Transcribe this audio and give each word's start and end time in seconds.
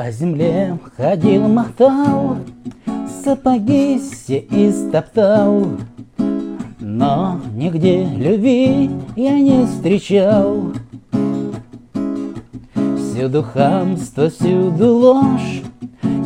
По 0.00 0.10
земле 0.10 0.78
ходил, 0.96 1.46
мотал, 1.46 2.38
Сапоги 3.22 4.00
все 4.00 4.38
истоптал, 4.38 5.66
Но 6.80 7.38
нигде 7.54 8.06
любви 8.06 8.88
я 9.14 9.38
не 9.38 9.66
встречал. 9.66 10.72
Всюду 12.96 13.42
хамство, 13.42 14.30
всюду 14.30 14.96
ложь, 14.96 15.60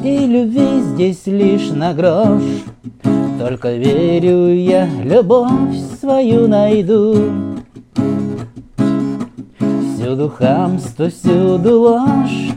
И 0.05 0.19
любви 0.19 0.81
здесь 0.81 1.27
лишь 1.27 1.71
на 1.71 1.95
грош. 1.95 2.45
Только 3.41 3.73
верю 3.73 4.55
я, 4.55 4.89
любовь 5.03 5.77
свою 5.99 6.47
найду. 6.47 7.17
Всюду 9.97 10.29
хамство, 10.29 11.09
всюду 11.09 11.81
ложь, 11.81 12.55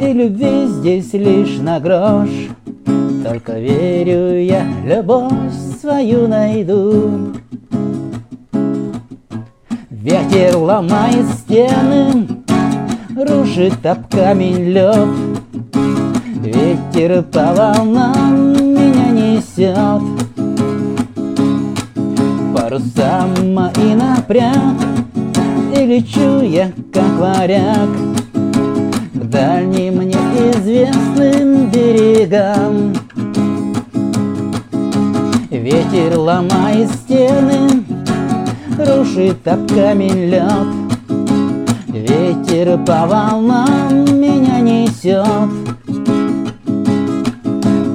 И 0.00 0.12
любви 0.12 0.66
здесь 0.66 1.12
лишь 1.12 1.58
на 1.58 1.80
грош. 1.80 2.28
Только 3.24 3.58
верю 3.58 4.40
я, 4.40 4.64
любовь 4.84 5.32
свою 5.80 6.28
найду. 6.28 7.32
Ветер 9.90 10.56
ломает 10.56 11.26
стены, 11.40 12.28
Рушит 13.14 13.84
об 13.84 14.08
камень 14.08 14.70
лед. 14.70 15.08
Ветер 16.36 17.22
по 17.24 17.52
волнам 17.52 18.52
меня 18.52 19.10
несет. 19.10 20.02
Паруса 22.54 23.26
мои 23.42 23.94
напряг, 23.94 24.54
И 25.76 25.84
лечу 25.84 26.42
я, 26.42 26.70
как 26.92 27.18
варяг, 27.18 27.88
К 29.14 29.24
дальним 29.24 29.87
неизвестным 30.78 31.70
берегам. 31.70 32.94
Ветер 35.50 36.18
ломает 36.18 36.90
стены, 36.90 37.84
Рушит 38.78 39.46
об 39.48 39.68
камень 39.68 40.30
лед. 40.30 40.68
Ветер 41.88 42.78
по 42.84 43.06
волнам 43.06 44.04
меня 44.20 44.60
несет. 44.60 45.26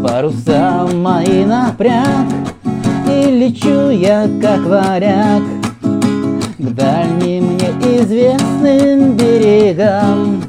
Паруса 0.03 0.87
мои 0.93 1.45
напряг, 1.45 2.27
И 3.07 3.31
лечу 3.31 3.89
я, 3.89 4.27
как 4.41 4.59
варяг, 4.65 5.43
К 6.57 6.69
дальним 6.73 7.57
неизвестным 7.57 9.15
берегам. 9.15 10.42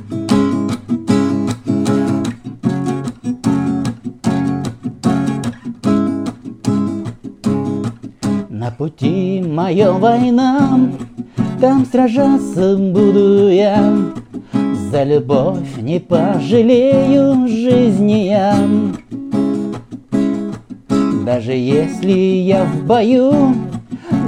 На 8.64 8.70
пути 8.70 9.44
моя 9.46 9.92
война, 9.92 10.88
Там 11.60 11.84
сражаться 11.84 12.78
буду 12.78 13.50
я, 13.50 13.94
За 14.90 15.04
любовь 15.04 15.76
не 15.82 16.00
пожалею 16.00 17.46
жизни 17.46 18.28
я. 18.28 18.56
Даже 21.26 21.52
если 21.52 22.10
я 22.10 22.64
в 22.64 22.86
бою 22.86 23.54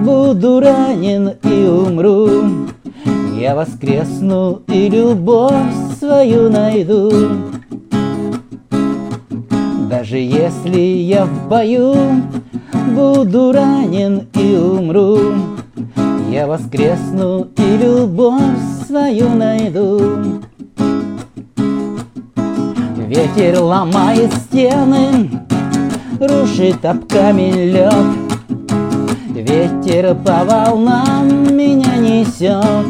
Буду 0.03 0.61
ранен 0.61 1.33
и 1.43 1.67
умру, 1.67 2.29
Я 3.41 3.57
воскресну 3.57 4.61
и 4.69 4.91
любовь 4.91 5.73
свою 5.99 6.51
найду. 6.51 7.11
Даже 9.89 10.19
если 10.19 10.79
я 10.79 11.25
в 11.25 11.49
бою 11.49 11.95
Буду 12.97 13.53
ранен 13.53 14.27
и 14.33 14.57
умру, 14.57 15.19
Я 16.31 16.47
воскресну 16.47 17.47
и 17.59 17.77
любовь 17.77 18.57
свою 18.87 19.29
найду. 19.29 20.01
Ветер 22.97 23.61
ломает 23.61 24.33
стены, 24.33 25.29
Рушит 26.19 26.83
об 26.87 27.07
камень 27.07 27.71
лед. 27.71 27.93
Ветер 29.29 30.15
по 30.15 30.47
волнам 30.47 31.55
меня 31.55 31.97
несет. 31.99 32.87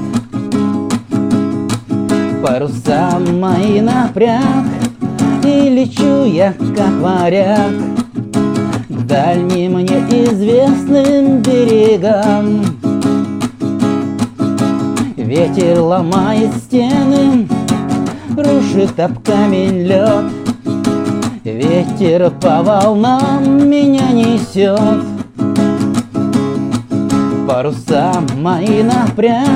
Паруса 2.44 3.18
мои 3.18 3.80
напряг, 3.80 4.66
И 5.44 5.68
лечу 5.68 6.26
я, 6.26 6.52
как 6.76 6.92
варяг, 7.00 7.95
дальним 9.06 9.78
неизвестным 9.78 11.40
берегам. 11.40 12.64
Ветер 15.16 15.80
ломает 15.80 16.54
стены, 16.56 17.48
Рушит 18.36 18.98
об 18.98 19.22
камень 19.22 19.86
лед. 19.86 20.24
Ветер 21.44 22.30
по 22.40 22.62
волнам 22.62 23.68
меня 23.68 24.10
несет. 24.10 25.04
Паруса 27.48 28.12
мои 28.36 28.82
напряг, 28.82 29.46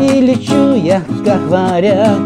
И 0.00 0.20
лечу 0.20 0.74
я, 0.74 1.02
как 1.24 1.40
варяг, 1.48 2.20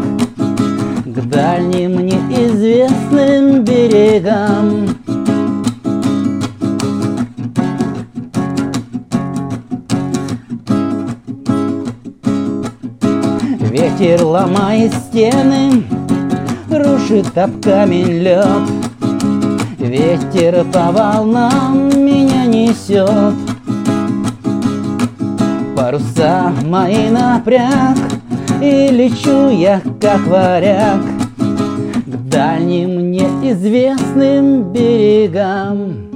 К 1.05 1.21
дальним 1.27 2.05
неизвестным 2.05 3.63
берегам. 3.63 4.98
Ветер 13.69 14.23
ломает 14.23 14.91
стены, 14.95 15.83
Рушит 16.71 17.37
об 17.37 17.63
камень 17.63 18.23
лед. 18.23 18.67
Ветер 19.77 20.65
по 20.73 20.91
волнам 20.91 21.89
меня 21.89 22.47
несет. 22.47 23.35
Паруса 25.77 26.51
мои 26.65 27.09
напряг, 27.09 27.97
И 28.59 28.87
лечу 28.89 29.49
я, 29.49 29.79
как 30.01 30.25
варяг, 30.25 31.01
К 31.37 32.15
дальним 32.27 33.11
неизвестным 33.11 34.73
берегам. 34.73 36.08